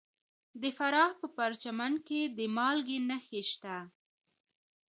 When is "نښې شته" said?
3.09-3.75